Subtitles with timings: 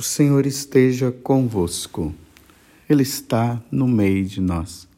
[0.00, 2.14] O Senhor esteja convosco,
[2.88, 4.88] Ele está no meio de nós.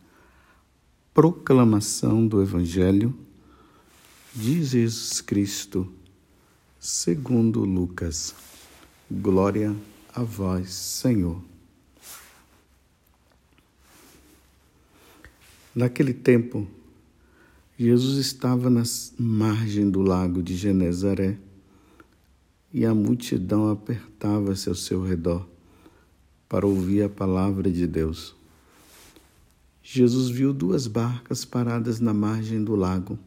[1.12, 3.12] Proclamação do Evangelho
[4.32, 5.92] de Jesus Cristo,
[6.78, 8.32] segundo Lucas.
[9.10, 9.74] Glória
[10.14, 11.42] a vós, Senhor.
[15.74, 16.64] Naquele tempo,
[17.76, 18.84] Jesus estava na
[19.18, 21.36] margem do lago de Genezaré
[22.72, 25.46] e a multidão apertava-se ao seu redor
[26.48, 28.34] para ouvir a palavra de Deus.
[29.82, 33.18] Jesus viu duas barcas paradas na margem do lago.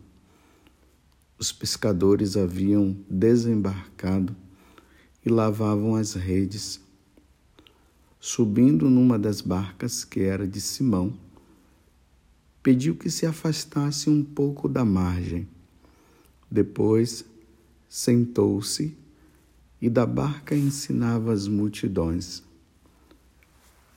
[1.38, 4.36] Os pescadores haviam desembarcado
[5.24, 6.80] e lavavam as redes.
[8.20, 11.14] Subindo numa das barcas, que era de Simão,
[12.64, 15.48] pediu que se afastasse um pouco da margem.
[16.50, 17.26] Depois
[17.88, 19.05] sentou-se
[19.86, 22.42] e da barca ensinava as multidões.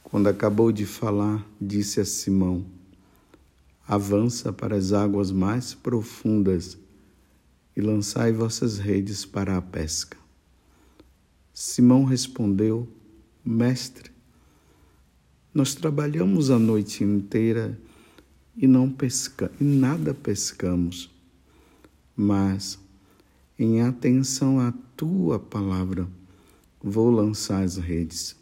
[0.05, 2.67] Quando acabou de falar, disse a Simão:
[3.87, 6.77] Avança para as águas mais profundas
[7.75, 10.19] e lançai vossas redes para a pesca.
[11.55, 12.87] Simão respondeu:
[13.43, 14.11] Mestre,
[15.55, 17.81] nós trabalhamos a noite inteira
[18.55, 21.11] e não pesca, e nada pescamos.
[22.15, 22.79] Mas
[23.59, 26.07] em atenção à tua palavra,
[26.81, 28.37] vou lançar as redes.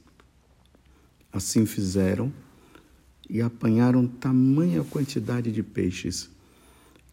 [1.33, 2.31] Assim fizeram
[3.28, 6.28] e apanharam tamanha quantidade de peixes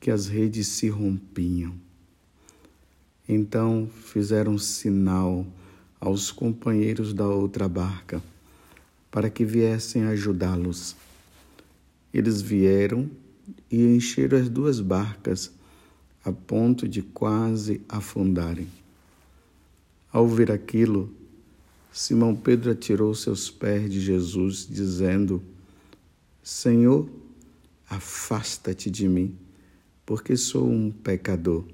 [0.01, 1.73] que as redes se rompiam.
[3.27, 5.47] Então fizeram sinal
[5.97, 8.21] aos companheiros da outra barca
[9.09, 10.93] para que viessem ajudá-los.
[12.13, 13.09] Eles vieram
[13.71, 15.53] e encheram as duas barcas
[16.23, 18.67] a ponto de quase afundarem.
[20.11, 21.11] Ao ver aquilo,
[21.91, 25.43] Simão Pedro atirou seus pés de Jesus, dizendo:
[26.41, 27.09] Senhor,
[27.89, 29.35] afasta-te de mim,
[30.05, 31.65] porque sou um pecador.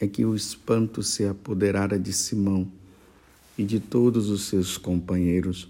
[0.00, 2.70] É que o espanto se apoderara de Simão
[3.56, 5.68] e de todos os seus companheiros,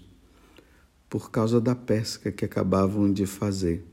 [1.09, 3.83] por causa da pesca que acabavam de fazer.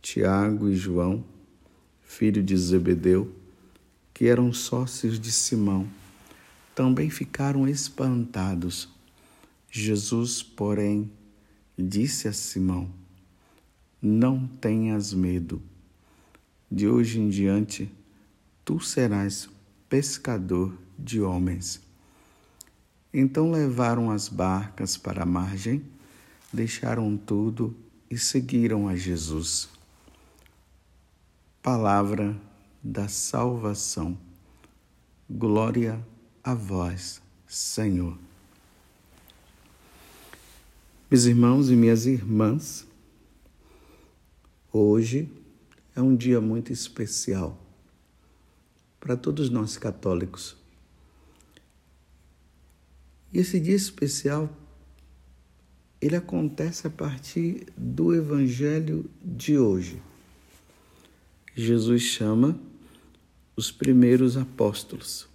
[0.00, 1.24] Tiago e João
[2.08, 3.30] filho de Zebedeu,
[4.14, 5.86] que eram sócios de Simão,
[6.74, 8.88] também ficaram espantados.
[9.70, 11.08] Jesus, porém,
[11.78, 12.90] disse a Simão:
[14.02, 15.62] Não tenhas medo.
[16.70, 17.90] De hoje em diante,
[18.64, 19.48] tu serás
[19.88, 21.80] pescador de homens.
[23.12, 25.84] Então levaram as barcas para a margem,
[26.52, 27.76] deixaram tudo
[28.10, 29.77] e seguiram a Jesus.
[31.70, 32.34] Palavra
[32.82, 34.18] da salvação.
[35.28, 36.02] Glória
[36.42, 38.18] a vós, Senhor.
[41.10, 42.86] Meus irmãos e minhas irmãs,
[44.72, 45.30] hoje
[45.94, 47.62] é um dia muito especial
[48.98, 50.56] para todos nós católicos.
[53.30, 54.48] E esse dia especial
[56.00, 60.07] ele acontece a partir do evangelho de hoje.
[61.60, 62.56] Jesus chama
[63.56, 65.26] os primeiros apóstolos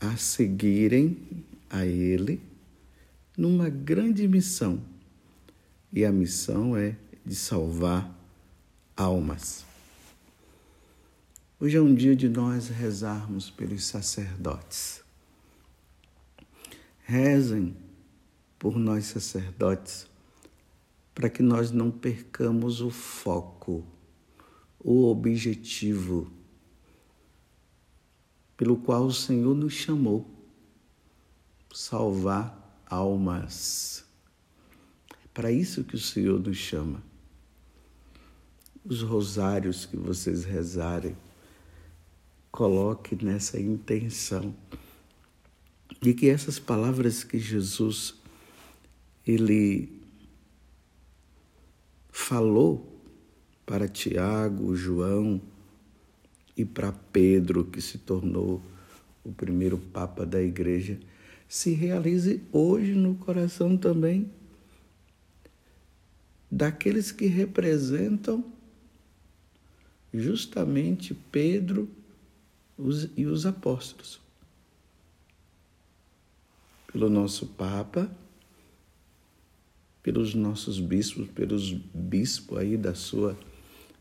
[0.00, 1.18] a seguirem
[1.68, 2.40] a Ele
[3.36, 4.80] numa grande missão.
[5.92, 6.94] E a missão é
[7.26, 8.16] de salvar
[8.96, 9.64] almas.
[11.58, 15.02] Hoje é um dia de nós rezarmos pelos sacerdotes.
[17.02, 17.76] Rezem
[18.56, 20.06] por nós sacerdotes,
[21.12, 23.84] para que nós não percamos o foco
[24.84, 26.30] o objetivo
[28.54, 30.30] pelo qual o Senhor nos chamou
[31.72, 34.04] salvar almas.
[35.10, 37.02] É para isso que o Senhor nos chama.
[38.84, 41.16] Os rosários que vocês rezarem,
[42.52, 44.54] coloque nessa intenção
[46.00, 48.14] de que essas palavras que Jesus
[49.26, 50.00] ele
[52.12, 52.93] falou
[53.66, 55.40] para Tiago, João
[56.56, 58.62] e para Pedro, que se tornou
[59.24, 60.98] o primeiro Papa da Igreja,
[61.48, 64.30] se realize hoje no coração também
[66.50, 68.44] daqueles que representam
[70.12, 71.88] justamente Pedro
[73.16, 74.20] e os apóstolos.
[76.92, 78.08] Pelo nosso Papa,
[80.02, 83.36] pelos nossos bispos, pelos bispos aí da sua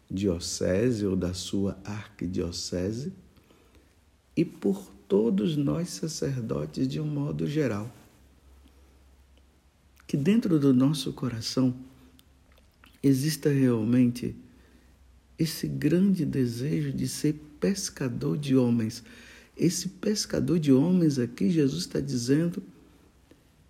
[0.10, 3.14] diocese ou da sua arquidiocese
[4.36, 7.92] e por todos nós sacerdotes de um modo geral.
[10.08, 11.74] Que dentro do nosso coração
[13.02, 14.36] exista realmente
[15.38, 19.04] esse grande desejo de ser pescador de homens.
[19.58, 22.64] Esse pescador de homens aqui, Jesus está dizendo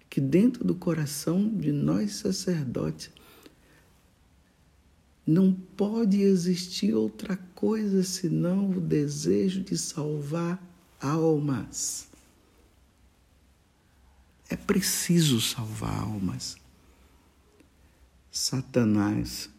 [0.10, 3.10] que dentro do coração de nós sacerdotes
[5.26, 10.62] não pode existir outra coisa senão o desejo de salvar
[11.00, 12.10] almas.
[14.50, 16.58] É preciso salvar almas.
[18.30, 19.50] Satanás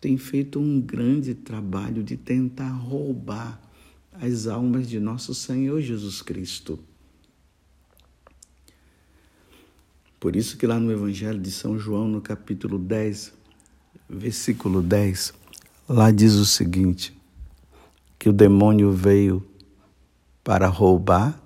[0.00, 3.60] tem feito um grande trabalho de tentar roubar
[4.12, 6.78] as almas de nosso Senhor Jesus Cristo.
[10.18, 13.32] Por isso que lá no Evangelho de São João, no capítulo 10,
[14.10, 15.32] versículo 10,
[15.88, 17.16] lá diz o seguinte:
[18.18, 19.46] que o demônio veio
[20.42, 21.40] para roubar,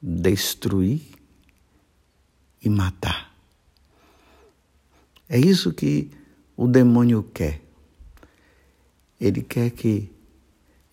[0.00, 1.02] destruir
[2.62, 3.34] e matar.
[5.28, 6.10] É isso que
[6.56, 7.60] o demônio quer.
[9.20, 10.10] Ele quer que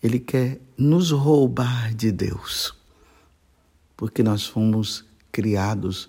[0.02, 2.74] ele quer nos roubar de Deus.
[3.96, 6.08] Porque nós fomos criados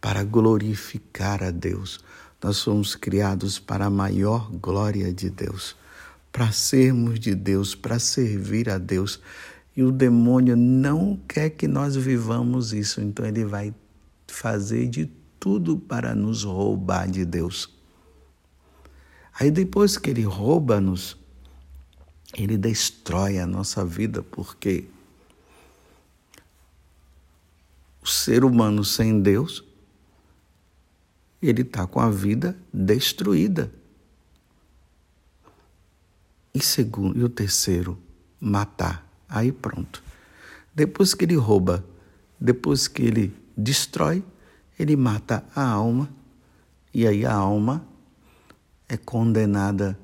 [0.00, 1.98] para glorificar a Deus.
[2.42, 5.74] Nós fomos criados para a maior glória de Deus,
[6.30, 9.20] para sermos de Deus, para servir a Deus.
[9.76, 13.74] E o demônio não quer que nós vivamos isso, então ele vai
[14.26, 15.06] fazer de
[15.38, 17.76] tudo para nos roubar de Deus.
[19.38, 21.16] Aí depois que ele rouba-nos,
[22.34, 24.88] ele destrói a nossa vida, porque
[28.02, 29.64] o ser humano sem Deus,
[31.40, 33.72] ele está com a vida destruída.
[36.52, 37.98] E segundo, e o terceiro,
[38.40, 39.06] matar.
[39.28, 40.02] Aí pronto.
[40.74, 41.84] Depois que ele rouba,
[42.40, 44.24] depois que ele destrói,
[44.78, 46.08] ele mata a alma,
[46.92, 47.86] e aí a alma
[48.88, 49.98] é condenada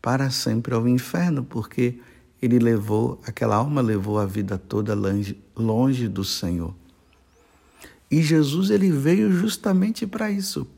[0.00, 2.00] para sempre ao inferno, porque
[2.40, 6.74] ele levou, aquela alma levou a vida toda longe, longe do Senhor.
[8.12, 10.68] E Jesus ele veio justamente para isso.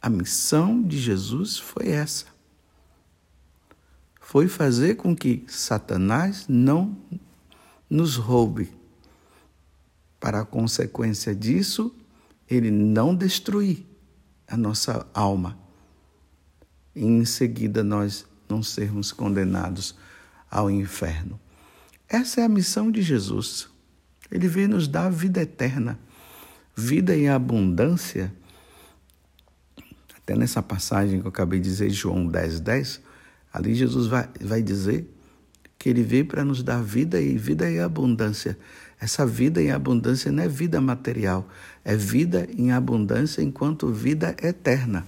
[0.00, 2.24] A missão de Jesus foi essa.
[4.18, 6.96] Foi fazer com que Satanás não
[7.90, 8.72] nos roube.
[10.18, 11.94] Para a consequência disso,
[12.48, 13.86] ele não destruir
[14.46, 15.58] a nossa alma
[16.98, 19.94] e em seguida nós não sermos condenados
[20.50, 21.38] ao inferno.
[22.08, 23.68] Essa é a missão de Jesus.
[24.30, 25.98] Ele veio nos dar vida eterna,
[26.78, 28.32] vida em abundância.
[30.16, 33.00] Até nessa passagem que eu acabei de dizer, João 10, 10,
[33.52, 35.12] ali Jesus vai, vai dizer
[35.76, 38.56] que ele veio para nos dar vida e vida em abundância.
[39.00, 41.48] Essa vida em abundância não é vida material,
[41.84, 45.04] é vida em abundância enquanto vida eterna.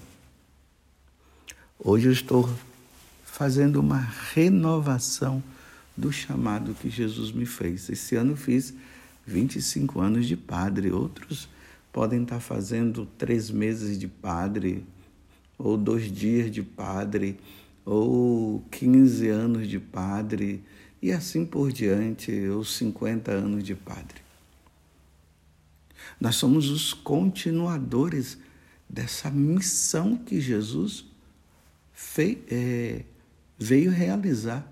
[1.79, 2.51] Hoje eu estou
[3.25, 5.41] fazendo uma renovação
[5.97, 7.89] do chamado que Jesus me fez.
[7.89, 8.75] Esse ano eu fiz
[9.25, 11.49] 25 anos de padre, outros
[11.93, 14.85] podem estar fazendo três meses de padre,
[15.59, 17.39] ou dois dias de padre,
[17.85, 20.63] ou 15 anos de padre,
[21.03, 24.21] e assim por diante, ou 50 anos de padre.
[26.21, 28.39] Nós somos os continuadores
[28.89, 31.05] dessa missão que Jesus
[31.93, 33.05] fei, é,
[33.59, 34.67] veio realizar.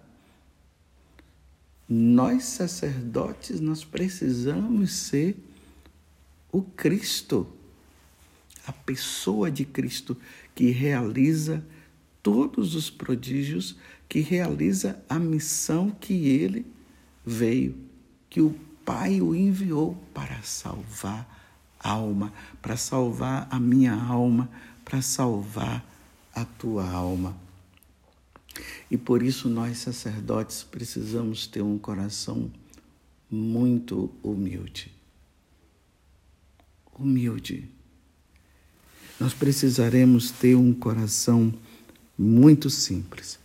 [1.88, 5.37] Nós, sacerdotes, nós precisamos ser
[6.50, 7.46] o Cristo,
[8.66, 10.16] a pessoa de Cristo
[10.54, 11.64] que realiza
[12.22, 13.76] todos os prodígios,
[14.08, 16.66] que realiza a missão que ele
[17.24, 17.76] veio,
[18.28, 21.28] que o Pai o enviou para salvar
[21.78, 24.50] a alma, para salvar a minha alma,
[24.82, 25.84] para salvar
[26.34, 27.36] a tua alma.
[28.90, 32.50] E por isso nós, sacerdotes, precisamos ter um coração
[33.30, 34.97] muito humilde.
[36.98, 37.68] Humilde.
[39.20, 41.52] Nós precisaremos ter um coração
[42.16, 43.38] muito simples.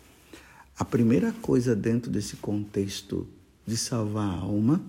[0.78, 3.28] A primeira coisa dentro desse contexto
[3.66, 4.82] de salvar a alma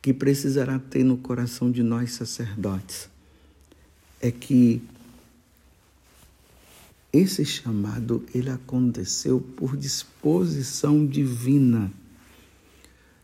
[0.00, 3.08] que precisará ter no coração de nós sacerdotes
[4.20, 4.82] é que
[7.12, 11.92] esse chamado ele aconteceu por disposição divina.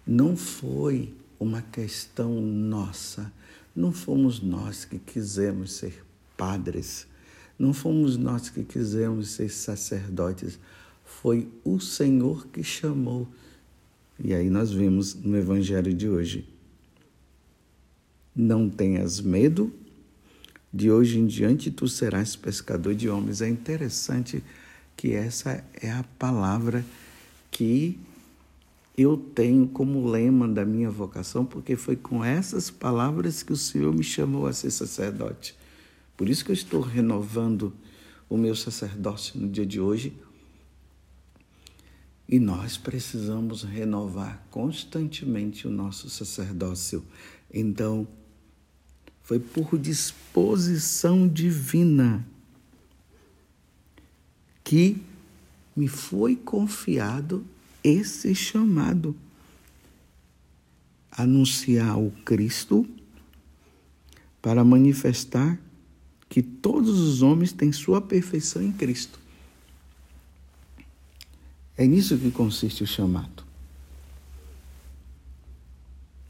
[0.07, 3.33] Não foi uma questão nossa.
[3.77, 6.03] Não fomos nós que quisemos ser
[6.35, 7.07] padres.
[7.59, 10.59] Não fomos nós que quisemos ser sacerdotes.
[11.05, 13.29] Foi o Senhor que chamou.
[14.19, 16.49] E aí nós vemos no Evangelho de hoje.
[18.35, 19.73] Não tenhas medo,
[20.73, 23.43] de hoje em diante tu serás pescador de homens.
[23.43, 24.43] É interessante
[24.97, 26.85] que essa é a palavra
[27.51, 27.99] que
[28.97, 33.95] eu tenho como lema da minha vocação, porque foi com essas palavras que o Senhor
[33.95, 35.55] me chamou a ser sacerdote.
[36.17, 37.75] Por isso que eu estou renovando
[38.29, 40.17] o meu sacerdócio no dia de hoje.
[42.27, 47.05] E nós precisamos renovar constantemente o nosso sacerdócio.
[47.53, 48.09] Então,
[49.23, 52.27] foi por disposição divina
[54.65, 54.97] que
[55.77, 57.45] me foi confiado
[57.87, 59.15] esse chamado.
[61.11, 62.87] Anunciar o Cristo
[64.43, 65.59] para manifestar
[66.29, 69.19] que todos os homens têm sua perfeição em Cristo.
[71.77, 73.45] É nisso que consiste o chamado.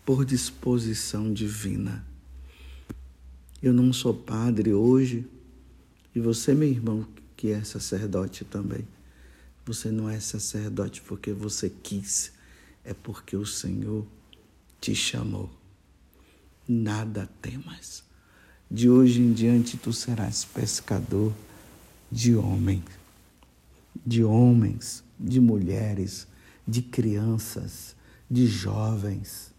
[0.05, 2.05] Por disposição divina.
[3.63, 5.27] Eu não sou padre hoje,
[6.15, 8.87] e você, meu irmão, que é sacerdote também.
[9.67, 12.31] Você não é sacerdote porque você quis,
[12.85, 14.07] é porque o Senhor
[14.81, 15.51] te chamou.
[16.69, 18.05] Nada temas.
[18.71, 21.33] De hoje em diante tu serás pescador
[22.11, 22.85] de homens,
[24.05, 26.29] de homens, de mulheres,
[26.67, 27.97] de crianças,
[28.31, 29.53] de jovens,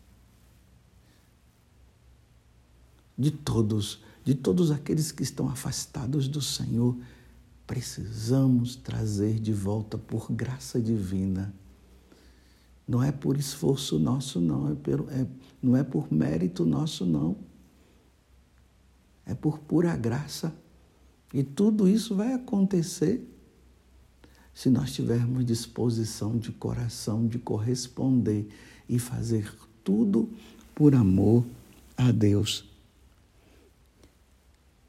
[3.18, 6.96] de todos, de todos aqueles que estão afastados do Senhor
[7.67, 11.53] precisamos trazer de volta por graça divina.
[12.88, 15.27] Não é por esforço nosso, não, é, pelo, é
[15.62, 17.36] não é por mérito nosso, não.
[19.25, 20.55] É por pura graça.
[21.33, 23.27] E tudo isso vai acontecer
[24.53, 28.47] se nós tivermos disposição de coração de corresponder
[28.88, 30.29] e fazer tudo
[30.74, 31.45] por amor
[31.97, 32.65] a Deus.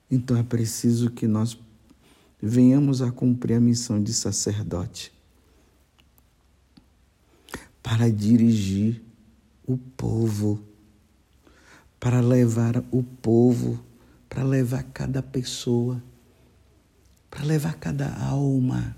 [0.08, 1.58] Então é preciso que nós
[2.40, 5.12] venhamos a cumprir a missão de sacerdote
[7.83, 9.02] para dirigir
[9.66, 10.62] o povo,
[11.99, 13.83] para levar o povo,
[14.28, 16.02] para levar cada pessoa,
[17.30, 18.97] para levar cada alma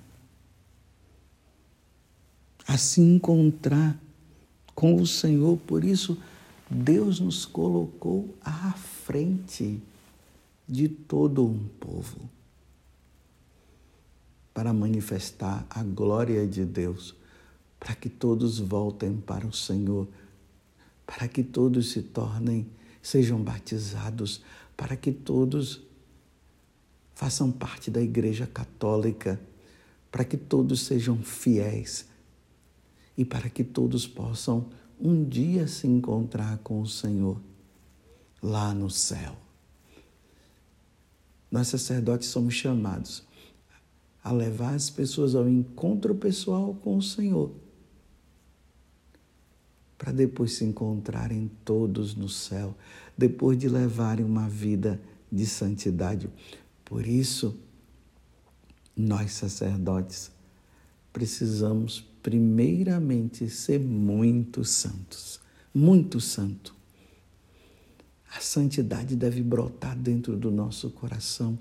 [2.67, 3.99] a se encontrar
[4.75, 5.57] com o Senhor.
[5.59, 6.17] Por isso,
[6.71, 9.83] Deus nos colocou à frente
[10.69, 12.40] de todo um povo
[14.61, 17.15] para manifestar a glória de Deus,
[17.79, 20.07] para que todos voltem para o Senhor,
[21.07, 22.67] para que todos se tornem,
[23.01, 24.43] sejam batizados,
[24.77, 25.81] para que todos
[27.15, 29.41] façam parte da Igreja Católica,
[30.13, 32.05] para que todos sejam fiéis
[33.17, 34.69] e para que todos possam
[35.01, 37.41] um dia se encontrar com o Senhor
[38.43, 39.39] lá no céu.
[41.51, 43.30] Nós sacerdotes somos chamados
[44.23, 47.51] a levar as pessoas ao encontro pessoal com o Senhor,
[49.97, 52.75] para depois se encontrarem todos no céu,
[53.17, 55.01] depois de levarem uma vida
[55.31, 56.29] de santidade.
[56.85, 57.57] Por isso,
[58.97, 60.31] nós sacerdotes
[61.13, 65.41] precisamos primeiramente ser muito santos,
[65.75, 66.75] muito santo.
[68.37, 71.59] A santidade deve brotar dentro do nosso coração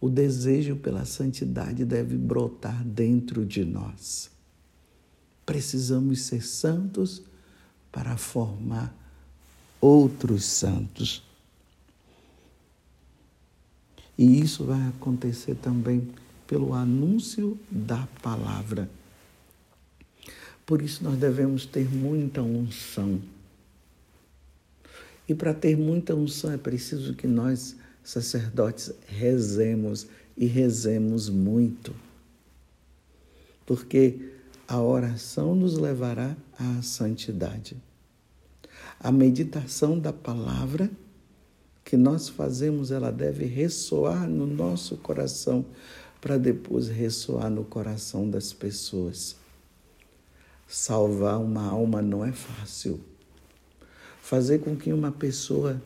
[0.00, 4.30] o desejo pela santidade deve brotar dentro de nós.
[5.44, 7.22] Precisamos ser santos
[7.90, 8.94] para formar
[9.80, 11.22] outros santos.
[14.18, 16.08] E isso vai acontecer também
[16.46, 18.88] pelo anúncio da palavra.
[20.64, 23.20] Por isso nós devemos ter muita unção.
[25.28, 27.76] E para ter muita unção é preciso que nós
[28.06, 31.92] sacerdotes, rezemos e rezemos muito.
[33.66, 34.30] Porque
[34.68, 37.76] a oração nos levará à santidade.
[39.00, 40.88] A meditação da palavra
[41.84, 45.64] que nós fazemos, ela deve ressoar no nosso coração
[46.20, 49.34] para depois ressoar no coração das pessoas.
[50.68, 53.00] Salvar uma alma não é fácil.
[54.22, 55.80] Fazer com que uma pessoa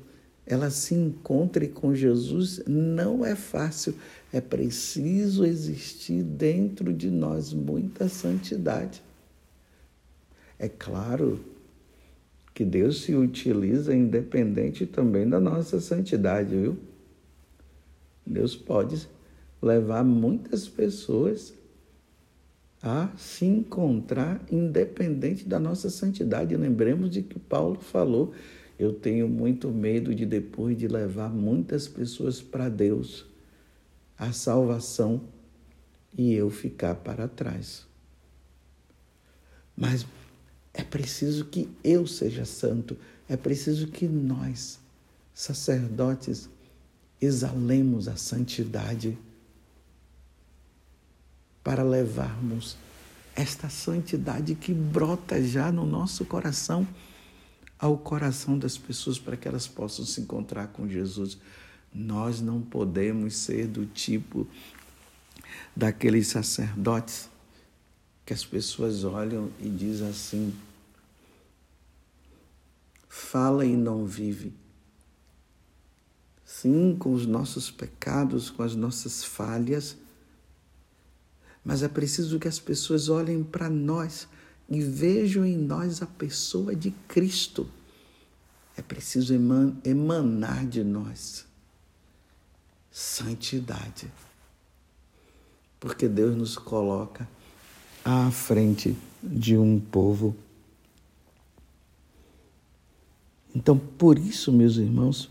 [0.51, 3.95] ela se encontre com Jesus não é fácil.
[4.33, 9.01] É preciso existir dentro de nós muita santidade.
[10.59, 11.39] É claro
[12.53, 16.77] que Deus se utiliza independente também da nossa santidade, viu?
[18.27, 19.09] Deus pode
[19.63, 21.55] levar muitas pessoas
[22.83, 26.57] a se encontrar independente da nossa santidade.
[26.57, 28.35] Lembremos de que Paulo falou:
[28.81, 33.27] eu tenho muito medo de depois de levar muitas pessoas para Deus,
[34.19, 35.21] a salvação,
[36.17, 37.87] e eu ficar para trás.
[39.77, 40.07] Mas
[40.73, 42.97] é preciso que eu seja santo,
[43.29, 44.81] é preciso que nós,
[45.35, 46.49] sacerdotes,
[47.21, 49.17] exalemos a santidade
[51.63, 52.79] para levarmos
[53.37, 56.89] esta santidade que brota já no nosso coração
[57.81, 61.39] ao coração das pessoas para que elas possam se encontrar com Jesus.
[61.93, 64.47] Nós não podemos ser do tipo
[65.75, 67.31] daqueles sacerdotes
[68.27, 70.55] que as pessoas olham e dizem assim:
[73.09, 74.53] fala e não vive.
[76.45, 79.97] Sim, com os nossos pecados, com as nossas falhas,
[81.65, 84.29] mas é preciso que as pessoas olhem para nós
[84.71, 87.69] e vejam em nós a pessoa de Cristo.
[88.77, 91.45] É preciso emanar de nós
[92.91, 94.11] santidade.
[95.79, 97.29] Porque Deus nos coloca
[98.05, 100.37] à frente de um povo.
[103.55, 105.31] Então, por isso, meus irmãos,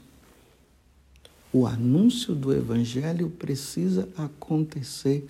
[1.53, 5.27] o anúncio do Evangelho precisa acontecer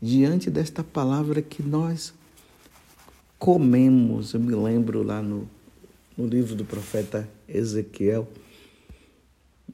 [0.00, 2.14] diante desta palavra que nós
[3.38, 4.34] comemos.
[4.34, 5.48] Eu me lembro lá no,
[6.16, 8.28] no livro do profeta Ezequiel,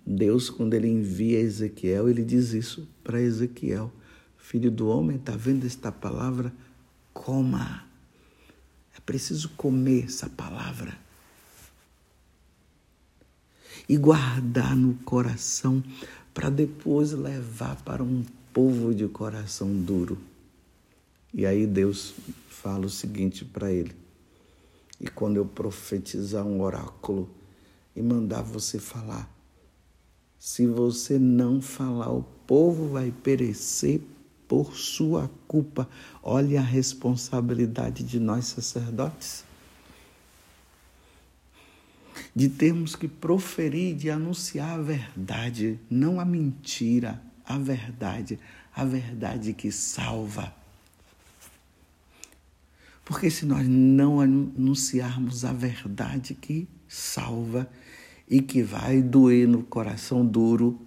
[0.06, 3.90] Deus, quando ele envia Ezequiel, ele diz isso para Ezequiel:
[4.36, 6.52] Filho do homem, está vendo esta palavra?
[7.12, 7.84] Coma.
[8.96, 10.96] É preciso comer essa palavra
[13.88, 15.82] e guardar no coração
[16.32, 20.18] para depois levar para um povo de coração duro.
[21.32, 22.14] E aí Deus
[22.64, 23.94] fala o seguinte para ele:
[24.98, 27.28] E quando eu profetizar um oráculo
[27.94, 29.30] e mandar você falar,
[30.38, 34.00] se você não falar, o povo vai perecer
[34.48, 35.86] por sua culpa.
[36.22, 39.44] Olha a responsabilidade de nós sacerdotes.
[42.34, 48.38] De termos que proferir, de anunciar a verdade, não a mentira a verdade,
[48.74, 50.63] a verdade que salva.
[53.04, 57.68] Porque se nós não anunciarmos a verdade que salva
[58.28, 60.80] e que vai doer no coração duro,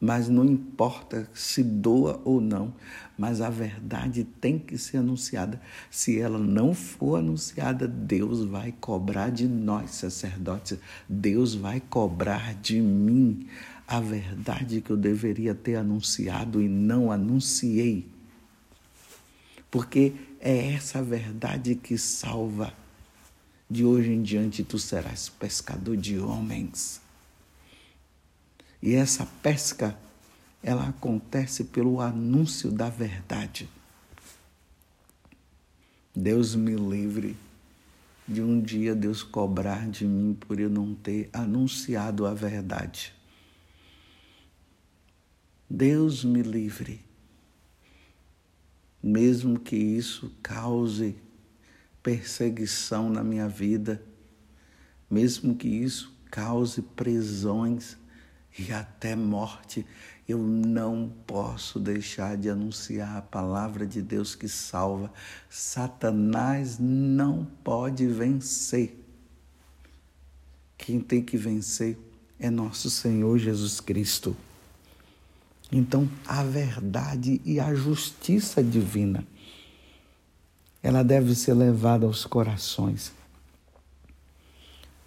[0.00, 2.74] mas não importa se doa ou não,
[3.16, 5.60] mas a verdade tem que ser anunciada.
[5.90, 12.80] Se ela não for anunciada, Deus vai cobrar de nós, sacerdotes, Deus vai cobrar de
[12.80, 13.46] mim
[13.86, 18.13] a verdade que eu deveria ter anunciado e não anunciei.
[19.74, 22.72] Porque é essa verdade que salva.
[23.68, 27.00] De hoje em diante tu serás pescador de homens.
[28.80, 29.98] E essa pesca,
[30.62, 33.68] ela acontece pelo anúncio da verdade.
[36.14, 37.36] Deus me livre
[38.28, 43.12] de um dia Deus cobrar de mim por eu não ter anunciado a verdade.
[45.68, 47.02] Deus me livre.
[49.06, 51.14] Mesmo que isso cause
[52.02, 54.02] perseguição na minha vida,
[55.10, 57.98] mesmo que isso cause prisões
[58.58, 59.84] e até morte,
[60.26, 65.12] eu não posso deixar de anunciar a palavra de Deus que salva.
[65.50, 68.98] Satanás não pode vencer.
[70.78, 71.98] Quem tem que vencer
[72.38, 74.34] é nosso Senhor Jesus Cristo.
[75.76, 79.26] Então, a verdade e a justiça divina,
[80.80, 83.12] ela deve ser levada aos corações.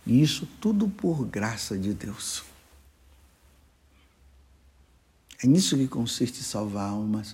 [0.06, 2.44] E isso tudo por graça de Deus.
[5.42, 7.34] É nisso que consiste salvar almas.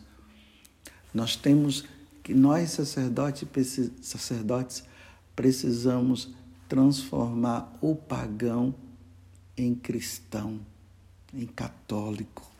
[1.12, 1.86] Nós temos
[2.22, 3.48] que nós sacerdotes,
[4.00, 4.84] sacerdotes
[5.36, 6.30] precisamos
[6.70, 8.76] transformar o pagão
[9.58, 10.60] em cristão,
[11.34, 12.53] em católico.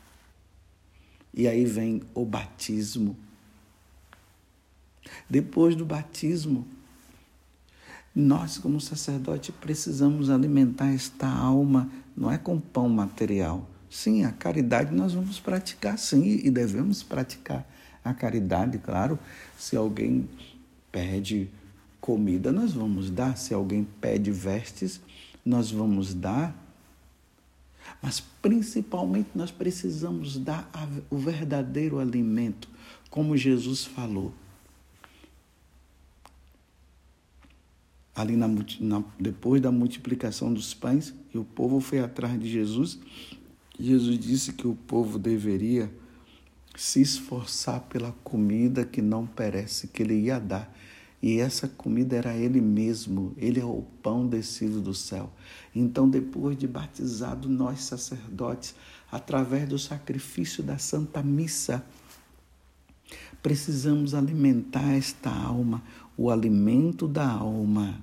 [1.36, 3.16] E aí vem o batismo.
[5.28, 6.66] Depois do batismo,
[8.14, 13.68] nós, como sacerdote, precisamos alimentar esta alma, não é com pão material.
[13.90, 17.68] Sim, a caridade nós vamos praticar, sim, e devemos praticar
[18.04, 19.18] a caridade, claro.
[19.58, 20.28] Se alguém
[20.92, 21.50] pede
[22.00, 23.36] comida, nós vamos dar.
[23.36, 25.00] Se alguém pede vestes,
[25.44, 26.54] nós vamos dar.
[28.02, 30.70] Mas principalmente nós precisamos dar
[31.10, 32.68] o verdadeiro alimento,
[33.10, 34.32] como Jesus falou.
[38.14, 42.98] Ali na, na, depois da multiplicação dos pães, e o povo foi atrás de Jesus,
[43.78, 45.90] Jesus disse que o povo deveria
[46.76, 50.72] se esforçar pela comida que não perece, que ele ia dar.
[51.26, 55.32] E essa comida era ele mesmo, ele é o pão descido do céu.
[55.74, 58.74] Então, depois de batizado, nós sacerdotes,
[59.10, 61.82] através do sacrifício da Santa Missa,
[63.42, 65.82] precisamos alimentar esta alma.
[66.14, 67.98] O alimento da alma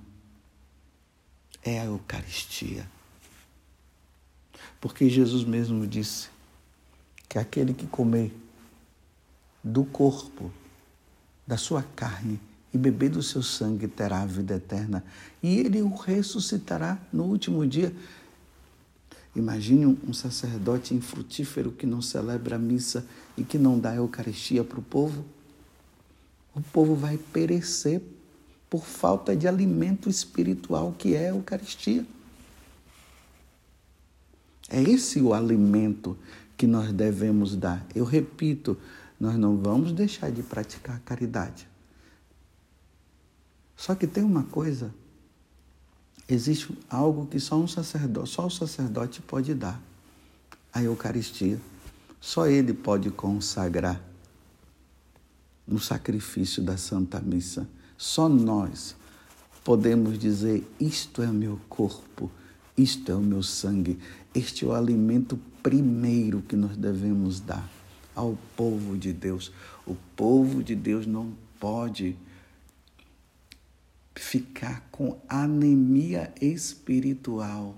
[1.62, 2.90] é a Eucaristia.
[4.80, 6.28] Porque Jesus mesmo disse
[7.30, 8.36] que aquele que comer
[9.64, 10.52] do corpo,
[11.46, 12.40] da sua carne
[12.74, 15.04] e beber do seu sangue terá a vida eterna,
[15.42, 17.94] e ele o ressuscitará no último dia.
[19.36, 23.06] Imagine um sacerdote infrutífero que não celebra a missa
[23.38, 25.24] e que não dá a Eucaristia para o povo.
[26.54, 28.02] O povo vai perecer
[28.70, 32.06] por falta de alimento espiritual que é a Eucaristia.
[34.70, 36.18] É esse o alimento
[36.58, 37.86] que nós devemos dar.
[37.96, 38.78] Eu repito,
[39.20, 41.71] nós não vamos deixar de praticar a caridade.
[43.82, 44.94] Só que tem uma coisa,
[46.30, 49.82] existe algo que só um sacerdote, só o sacerdote pode dar,
[50.72, 51.60] a Eucaristia.
[52.20, 54.00] Só ele pode consagrar
[55.68, 57.68] no sacrifício da Santa Missa.
[57.98, 58.96] Só nós
[59.64, 62.30] podemos dizer: isto é o meu corpo,
[62.78, 63.98] isto é o meu sangue,
[64.36, 67.68] este é o alimento primeiro que nós devemos dar
[68.14, 69.52] ao povo de Deus.
[69.88, 72.16] O povo de Deus não pode
[74.16, 77.78] ficar com anemia espiritual.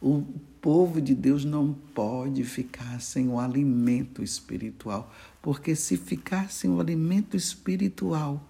[0.00, 0.24] O
[0.60, 6.80] povo de Deus não pode ficar sem o alimento espiritual, porque se ficar sem o
[6.80, 8.42] alimento espiritual,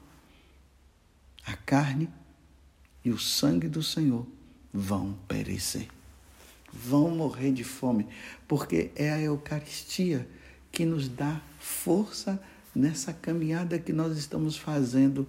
[1.45, 2.09] a carne
[3.05, 4.27] e o sangue do Senhor
[4.73, 5.89] vão perecer,
[6.73, 8.07] vão morrer de fome,
[8.47, 10.29] porque é a Eucaristia
[10.71, 12.41] que nos dá força
[12.75, 15.27] nessa caminhada que nós estamos fazendo,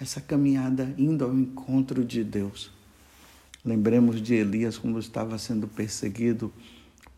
[0.00, 2.70] essa caminhada indo ao encontro de Deus.
[3.64, 6.52] Lembremos de Elias quando estava sendo perseguido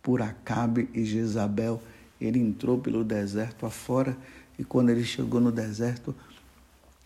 [0.02, 1.82] por Acabe e Jezabel.
[2.20, 4.16] Ele entrou pelo deserto afora
[4.58, 6.14] e quando ele chegou no deserto,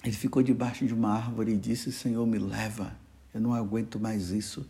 [0.02, 2.94] ele ficou debaixo de uma árvore e disse: Senhor, me leva,
[3.32, 4.66] eu não aguento mais isso.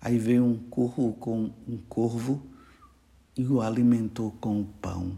[0.00, 2.44] Aí veio um corvo com um corvo
[3.36, 5.16] e o alimentou com o pão.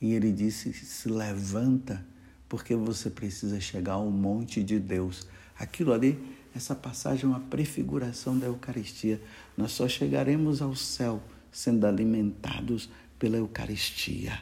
[0.00, 2.04] E ele disse: Se levanta,
[2.50, 5.26] porque você precisa chegar ao monte de Deus.
[5.58, 9.18] Aquilo ali, essa passagem é uma prefiguração da Eucaristia.
[9.56, 14.38] Nós só chegaremos ao céu sendo alimentados pela Eucaristia.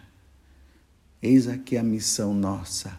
[1.22, 2.98] Eis aqui a missão nossa.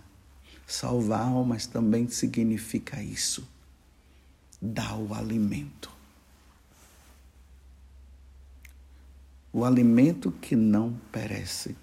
[0.65, 3.45] Salvar almas também significa isso.
[4.61, 5.99] Dar o alimento.
[9.51, 11.75] o alimento que não perece.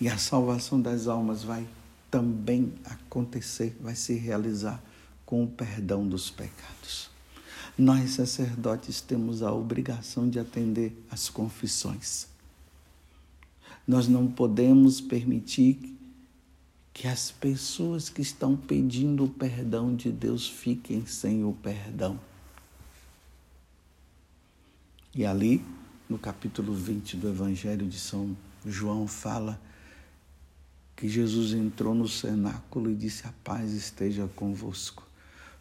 [0.00, 1.66] E a salvação das almas vai
[2.10, 4.82] também acontecer, vai se realizar
[5.26, 7.10] com o perdão dos pecados.
[7.76, 12.28] Nós, sacerdotes, temos a obrigação de atender às confissões.
[13.86, 15.94] Nós não podemos permitir
[16.92, 22.18] que as pessoas que estão pedindo o perdão de Deus fiquem sem o perdão.
[25.12, 25.64] E ali
[26.08, 29.60] no capítulo 20 do Evangelho de São João, fala
[30.96, 35.06] que Jesus entrou no cenáculo e disse: A paz esteja convosco.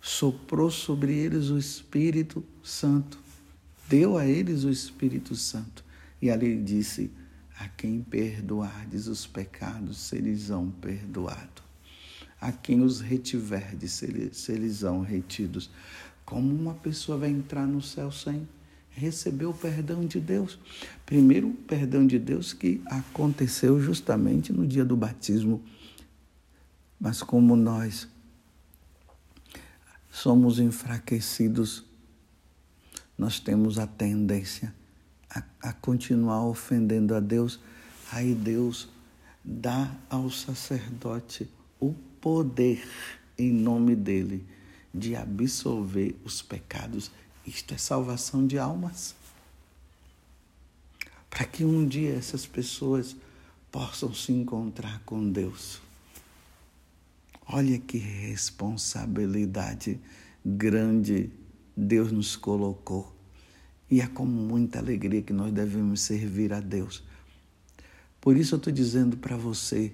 [0.01, 3.17] Soprou sobre eles o Espírito Santo,
[3.87, 5.83] deu a eles o Espírito Santo.
[6.21, 7.11] E ali disse:
[7.59, 11.63] A quem perdoardes os pecados, serão perdoados.
[12.39, 14.01] A quem os retiverdes,
[14.33, 15.69] serão retidos.
[16.25, 18.47] Como uma pessoa vai entrar no céu sem
[18.95, 20.59] recebeu o perdão de Deus.
[21.05, 25.61] Primeiro, o perdão de Deus que aconteceu justamente no dia do batismo.
[26.99, 28.07] Mas como nós
[30.09, 31.83] somos enfraquecidos,
[33.17, 34.73] nós temos a tendência
[35.29, 37.59] a, a continuar ofendendo a Deus.
[38.11, 38.89] Aí Deus
[39.43, 42.87] dá ao sacerdote o poder,
[43.37, 44.45] em nome dele,
[44.93, 47.11] de absolver os pecados
[47.45, 49.15] isto é salvação de almas.
[51.29, 53.15] Para que um dia essas pessoas
[53.71, 55.81] possam se encontrar com Deus.
[57.47, 59.99] Olha que responsabilidade
[60.45, 61.31] grande
[61.75, 63.13] Deus nos colocou
[63.89, 67.03] E é com muita alegria que nós devemos servir a Deus.
[68.19, 69.91] Por isso eu estou dizendo para você,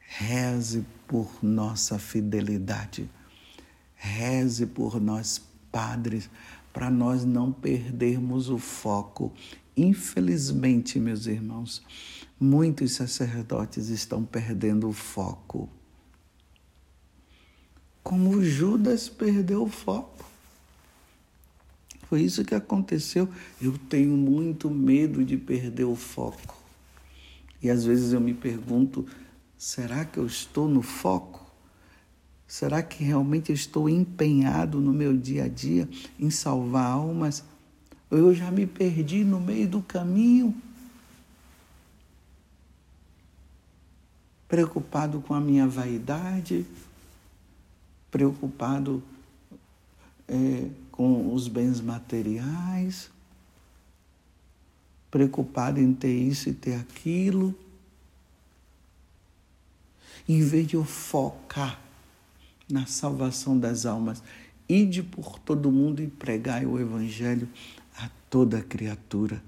[0.00, 3.10] reze por nossa fidelidade,
[3.94, 5.42] reze por nós
[5.74, 6.30] padres,
[6.72, 9.32] para nós não perdermos o foco.
[9.76, 11.82] Infelizmente, meus irmãos,
[12.38, 15.68] muitos sacerdotes estão perdendo o foco.
[18.04, 20.24] Como Judas perdeu o foco.
[22.08, 23.28] Foi isso que aconteceu.
[23.60, 26.56] Eu tenho muito medo de perder o foco.
[27.60, 29.04] E às vezes eu me pergunto:
[29.58, 31.43] será que eu estou no foco?
[32.46, 37.42] Será que realmente eu estou empenhado no meu dia a dia em salvar almas?
[38.10, 40.54] Ou eu já me perdi no meio do caminho?
[44.46, 46.66] Preocupado com a minha vaidade,
[48.10, 49.02] preocupado
[50.28, 53.10] é, com os bens materiais,
[55.10, 57.54] preocupado em ter isso e ter aquilo,
[60.28, 61.83] em vez de eu focar
[62.68, 64.22] na salvação das almas,
[64.68, 67.48] ide por todo mundo e pregai o Evangelho
[67.96, 69.42] a toda criatura.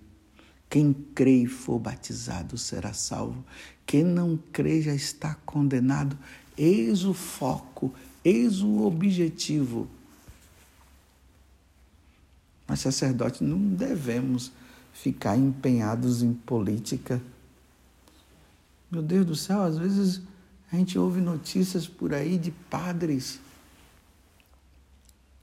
[0.68, 3.44] Quem crê e for batizado será salvo.
[3.86, 6.18] Quem não crê já está condenado.
[6.58, 9.88] Eis o foco, eis o objetivo.
[12.66, 14.50] Mas sacerdotes não devemos
[14.92, 17.22] ficar empenhados em política.
[18.90, 20.20] Meu Deus do céu, às vezes
[20.70, 23.38] a gente ouve notícias por aí de padres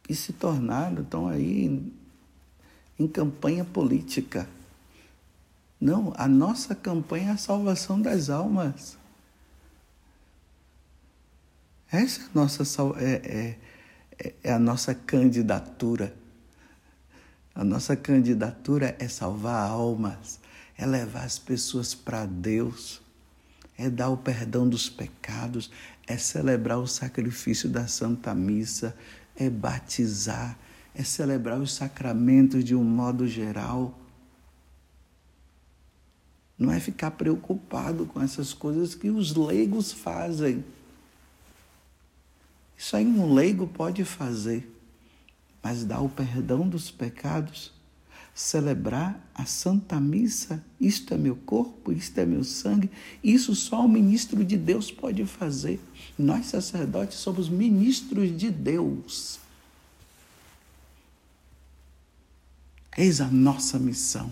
[0.04, 1.92] que se tornaram, estão aí
[3.00, 4.48] em, campanha política.
[5.80, 8.98] Não, a nossa campanha é a salvação das almas.
[11.92, 12.64] Essa é a nossa,
[12.98, 13.58] é,
[14.20, 16.14] é, é a nossa candidatura.
[17.56, 20.40] A nossa candidatura é salvar almas,
[20.78, 23.03] é levar as pessoas para Deus
[23.78, 25.72] é dar o perdão dos pecados,
[26.08, 28.96] é celebrar o sacrifício da Santa Missa,
[29.36, 30.58] é batizar,
[30.94, 34.00] é celebrar os sacramentos de um modo geral.
[36.58, 40.64] Não é ficar preocupado com essas coisas que os leigos fazem.
[42.78, 44.70] Isso aí um leigo pode fazer,
[45.64, 47.73] mas dar o perdão dos pecados
[48.34, 50.64] celebrar a Santa Missa.
[50.80, 52.90] Isto é meu corpo, isto é meu sangue.
[53.24, 55.80] Isso só o ministro de Deus pode fazer.
[56.18, 59.40] Nós, sacerdotes, somos ministros de Deus.
[62.98, 64.32] Eis a nossa missão.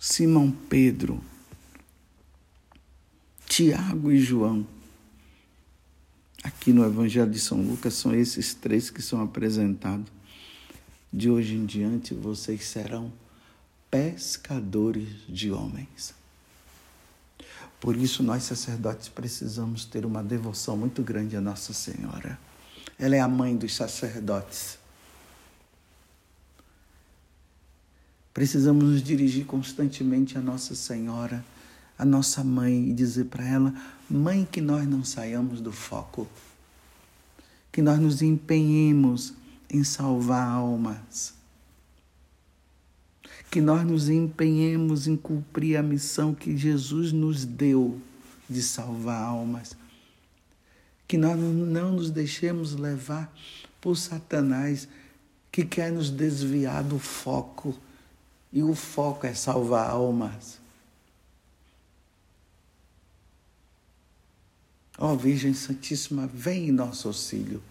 [0.00, 1.22] Simão Pedro,
[3.46, 4.66] Tiago e João.
[6.50, 10.06] Aqui no Evangelho de São Lucas são esses três que são apresentados.
[11.12, 13.12] De hoje em diante vocês serão
[13.88, 16.12] pescadores de homens.
[17.80, 22.38] Por isso, nós sacerdotes precisamos ter uma devoção muito grande à Nossa Senhora.
[22.98, 24.76] Ela é a mãe dos sacerdotes.
[28.34, 31.44] Precisamos nos dirigir constantemente à Nossa Senhora,
[32.00, 33.74] à nossa mãe, e dizer para ela:
[34.08, 36.26] Mãe, que nós não saiamos do foco,
[37.70, 39.34] que nós nos empenhemos
[39.68, 41.34] em salvar almas.
[43.50, 48.00] Que nós nos empenhemos em cumprir a missão que Jesus nos deu
[48.48, 49.76] de salvar almas.
[51.06, 53.30] Que nós não nos deixemos levar
[53.78, 54.88] por Satanás,
[55.52, 57.76] que quer nos desviar do foco.
[58.50, 60.59] E o foco é salvar almas.
[65.02, 67.62] Ó oh, Virgem Santíssima, vem em nosso auxílio.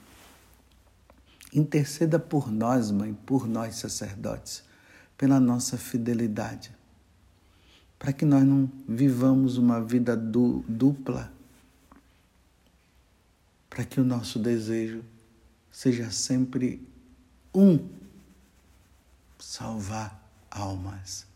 [1.53, 4.63] Interceda por nós, Mãe, por nós sacerdotes,
[5.15, 6.71] pela nossa fidelidade,
[7.99, 11.31] para que nós não vivamos uma vida du dupla,
[13.69, 15.03] para que o nosso desejo
[15.71, 16.81] seja sempre
[17.53, 17.87] um
[19.37, 21.27] salvar almas.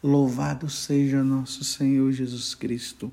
[0.00, 3.12] Louvado seja nosso Senhor Jesus Cristo,